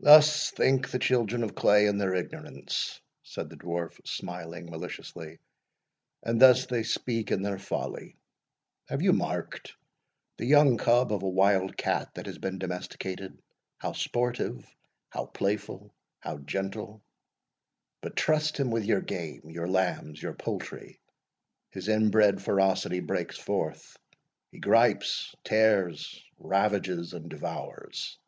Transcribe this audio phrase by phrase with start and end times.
[0.00, 5.38] "Thus think the children of clay in their ignorance," said: the Dwarf, smiling maliciously,
[6.24, 8.16] "and thus they speak in their folly.
[8.88, 9.76] Have you marked
[10.38, 13.40] the young cub of a wild cat that has been domesticated,
[13.78, 14.66] how sportive,
[15.08, 17.00] how playful, how gentle,
[18.00, 20.98] but trust him with your game, your lambs, your poultry,
[21.70, 23.96] his inbred ferocity breaks forth;
[24.50, 28.18] he gripes, tears, ravages, and devours."